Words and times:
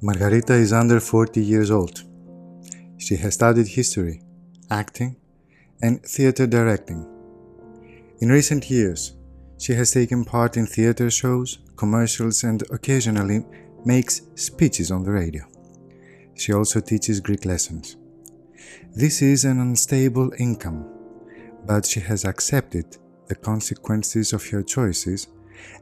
Margarita 0.00 0.54
is 0.54 0.72
under 0.72 1.00
40 1.00 1.40
years 1.40 1.72
old. 1.72 2.04
She 2.98 3.16
has 3.16 3.34
studied 3.34 3.66
history, 3.66 4.22
acting, 4.70 5.16
and 5.82 6.00
theater 6.04 6.46
directing. 6.46 7.04
In 8.20 8.28
recent 8.28 8.70
years, 8.70 9.16
she 9.58 9.72
has 9.72 9.90
taken 9.90 10.24
part 10.24 10.56
in 10.56 10.66
theater 10.66 11.10
shows, 11.10 11.58
commercials, 11.74 12.44
and 12.44 12.62
occasionally 12.70 13.44
makes 13.84 14.22
speeches 14.36 14.92
on 14.92 15.02
the 15.02 15.10
radio. 15.10 15.44
She 16.36 16.52
also 16.52 16.78
teaches 16.78 17.18
Greek 17.18 17.44
lessons. 17.44 17.96
This 18.94 19.20
is 19.20 19.44
an 19.44 19.58
unstable 19.58 20.32
income, 20.38 20.86
but 21.66 21.84
she 21.84 21.98
has 21.98 22.24
accepted 22.24 22.98
the 23.26 23.34
consequences 23.34 24.32
of 24.32 24.48
her 24.50 24.62
choices 24.62 25.26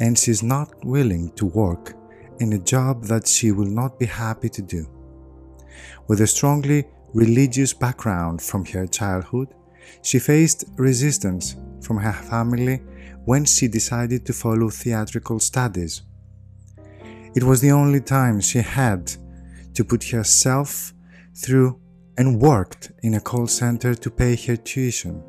and 0.00 0.18
she 0.18 0.32
is 0.32 0.42
not 0.42 0.84
willing 0.84 1.30
to 1.36 1.46
work 1.46 1.94
in 2.40 2.54
a 2.54 2.58
job 2.58 3.04
that 3.04 3.28
she 3.28 3.52
will 3.52 3.70
not 3.80 3.98
be 3.98 4.06
happy 4.06 4.48
to 4.48 4.62
do. 4.62 4.86
With 6.08 6.20
a 6.20 6.26
strongly 6.26 6.86
religious 7.14 7.72
background 7.72 8.42
from 8.42 8.64
her 8.66 8.86
childhood, 8.86 9.54
she 10.02 10.18
faced 10.18 10.64
resistance 10.76 11.56
from 11.82 11.98
her 11.98 12.12
family 12.12 12.78
when 13.24 13.44
she 13.44 13.68
decided 13.68 14.24
to 14.26 14.32
follow 14.32 14.70
theatrical 14.70 15.38
studies. 15.38 16.02
It 17.34 17.44
was 17.44 17.60
the 17.60 17.70
only 17.70 18.00
time 18.00 18.40
she 18.40 18.58
had 18.58 19.12
to 19.74 19.84
put 19.84 20.04
herself 20.04 20.92
through 21.34 21.80
and 22.18 22.40
worked 22.40 22.92
in 23.02 23.14
a 23.14 23.20
call 23.20 23.46
center 23.46 23.94
to 23.94 24.10
pay 24.10 24.34
her 24.36 24.56
tuition. 24.56 25.22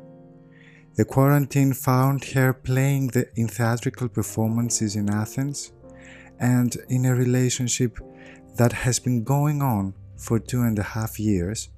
The 0.94 1.04
quarantine 1.04 1.72
found 1.72 2.24
her 2.24 2.52
playing 2.52 3.08
the, 3.08 3.26
in 3.36 3.48
theatrical 3.48 4.08
performances 4.08 4.96
in 4.96 5.08
Athens 5.08 5.72
and 6.42 6.76
in 6.88 7.06
a 7.06 7.14
relationship 7.14 7.98
that 8.56 8.72
has 8.72 8.98
been 8.98 9.22
going 9.24 9.62
on 9.62 9.94
for 10.16 10.38
two 10.38 10.62
and 10.62 10.78
a 10.78 10.82
half 10.82 11.18
years 11.18 11.70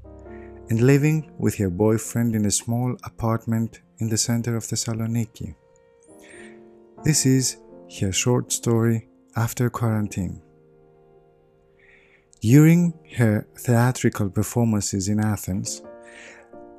and 0.70 0.80
living 0.80 1.30
with 1.39 1.55
her 1.56 1.70
boyfriend 1.70 2.34
in 2.34 2.47
a 2.47 2.50
small 2.50 2.97
apartment 3.05 3.83
in 3.98 4.08
the 4.08 4.16
center 4.16 4.56
of 4.56 4.64
Thessaloniki. 4.64 5.55
This 7.05 7.27
is 7.27 7.58
her 8.00 8.11
short 8.11 8.50
story 8.50 9.08
after 9.36 9.69
quarantine. 9.69 10.41
During 12.41 12.94
her 13.17 13.46
theatrical 13.58 14.30
performances 14.30 15.08
in 15.08 15.20
Athens, 15.20 15.83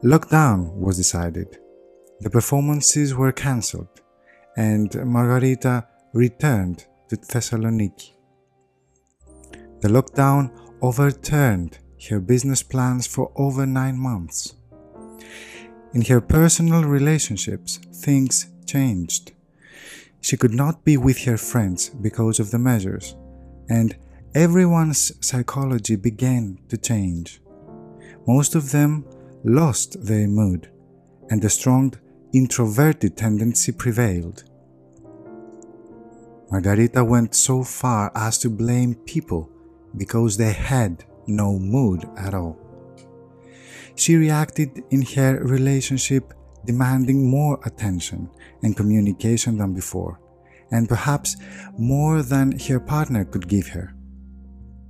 lockdown 0.03 0.73
was 0.73 0.97
decided. 0.97 1.59
The 2.21 2.29
performances 2.31 3.13
were 3.13 3.31
cancelled 3.31 4.01
and 4.57 4.93
Margarita 5.05 5.87
returned 6.13 6.87
to 7.09 7.17
Thessaloniki. 7.17 8.13
The 9.81 9.89
lockdown 9.89 10.51
overturned 10.81 11.77
her 12.09 12.19
business 12.19 12.63
plans 12.63 13.07
for 13.07 13.31
over 13.35 13.65
nine 13.65 13.97
months. 13.97 14.55
In 15.93 16.01
her 16.03 16.21
personal 16.21 16.83
relationships, 16.83 17.77
things 17.77 18.47
changed. 18.65 19.31
She 20.21 20.37
could 20.37 20.53
not 20.53 20.83
be 20.83 20.97
with 20.97 21.23
her 21.25 21.37
friends 21.37 21.89
because 21.89 22.39
of 22.39 22.51
the 22.51 22.59
measures, 22.59 23.15
and 23.69 23.95
everyone's 24.33 25.11
psychology 25.25 25.95
began 25.95 26.59
to 26.69 26.77
change. 26.77 27.41
Most 28.27 28.55
of 28.55 28.71
them 28.71 29.05
lost 29.43 30.03
their 30.03 30.27
mood, 30.27 30.69
and 31.29 31.43
a 31.43 31.49
strong 31.49 31.93
introverted 32.33 33.15
tendency 33.15 33.71
prevailed. 33.71 34.43
Margarita 36.51 37.03
went 37.03 37.35
so 37.35 37.63
far 37.63 38.11
as 38.15 38.37
to 38.39 38.49
blame 38.49 38.95
people 39.05 39.49
because 39.97 40.37
they 40.37 40.53
had 40.53 41.03
no 41.27 41.57
mood 41.57 42.05
at 42.17 42.33
all. 42.33 42.57
She 43.95 44.15
reacted 44.15 44.83
in 44.91 45.01
her 45.01 45.39
relationship 45.43 46.33
demanding 46.65 47.29
more 47.29 47.59
attention 47.65 48.29
and 48.63 48.75
communication 48.75 49.57
than 49.57 49.73
before, 49.73 50.19
and 50.71 50.89
perhaps 50.89 51.37
more 51.77 52.21
than 52.21 52.59
her 52.59 52.79
partner 52.79 53.23
could 53.25 53.47
give 53.47 53.67
her. 53.67 53.95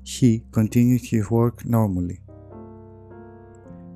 He 0.03 0.43
continued 0.51 1.05
his 1.05 1.29
work 1.29 1.66
normally. 1.66 2.22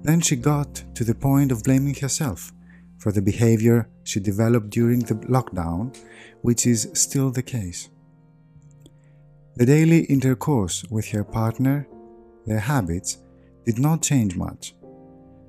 Then 0.04 0.22
she 0.22 0.36
got 0.36 0.84
to 0.96 1.04
the 1.04 1.16
point 1.16 1.52
of 1.52 1.64
blaming 1.64 1.96
herself 1.96 2.52
for 3.00 3.12
the 3.12 3.22
behavior 3.22 3.90
she 4.04 4.20
developed 4.20 4.70
during 4.70 5.00
the 5.00 5.16
lockdown, 5.16 5.98
which 6.42 6.66
is 6.68 6.90
still 6.94 7.32
the 7.32 7.42
case. 7.42 7.90
The 9.56 9.66
daily 9.66 10.02
intercourse 10.06 10.84
with 10.90 11.08
her 11.10 11.24
partner, 11.24 11.88
their 12.46 12.60
habits, 12.60 13.18
did 13.66 13.80
not 13.80 14.02
change 14.02 14.36
much 14.36 14.76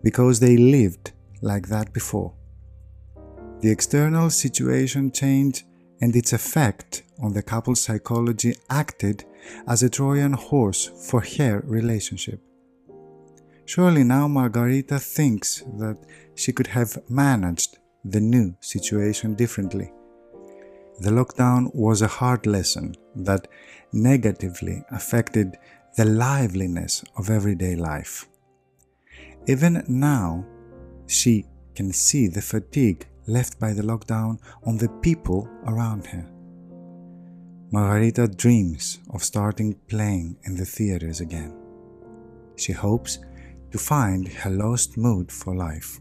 because 0.03 0.41
they 0.41 0.57
lived 0.57 1.13
like 1.43 1.69
that 1.69 1.93
before. 1.93 2.35
The 3.61 3.71
external 3.71 4.31
situation 4.31 5.13
changed 5.13 5.65
and 6.01 6.17
its 6.17 6.33
effect 6.33 7.03
on 7.23 7.35
the 7.35 7.43
couple's 7.43 7.83
psychology 7.83 8.55
acted 8.71 9.25
as 9.67 9.83
a 9.83 9.91
Trojan 9.91 10.33
horse 10.33 10.91
for 11.09 11.21
her 11.21 11.63
relationship. 11.67 12.41
Surely 13.73 14.03
now 14.03 14.27
Margarita 14.27 14.99
thinks 14.99 15.63
that 15.79 15.97
she 16.35 16.53
could 16.53 16.67
have 16.67 16.99
managed 17.09 17.79
the 18.05 18.19
new 18.19 18.53
situation 18.59 19.35
differently. 19.35 19.93
The 20.99 21.11
lockdown 21.11 21.73
was 21.73 22.03
a 22.03 22.15
hard 22.19 22.47
lesson 22.47 22.97
that 23.15 23.47
negatively 23.93 24.83
affected 24.91 25.57
the 25.97 26.05
liveliness 26.05 27.05
of 27.17 27.31
everyday 27.31 27.77
life. 27.77 28.27
Even 29.47 29.85
now, 29.87 30.45
she 31.07 31.47
can 31.77 31.93
see 31.93 32.27
the 32.27 32.43
fatigue 32.43 33.07
left 33.29 33.61
by 33.61 33.73
the 33.73 33.85
lockdown 33.85 34.41
on 34.67 34.79
the 34.79 34.89
people 35.01 35.49
around 35.69 36.07
her. 36.07 36.29
Margarita 37.71 38.27
dreams 38.27 38.99
of 39.11 39.23
starting 39.23 39.75
playing 39.87 40.37
in 40.43 40.57
the 40.57 40.67
theaters 40.67 41.21
again. 41.21 41.55
She 42.57 42.73
hopes 42.73 43.21
to 43.73 43.79
find 43.79 44.29
her 44.29 44.51
lost 44.51 44.97
mood 44.97 45.31
for 45.31 45.55
life. 45.55 46.01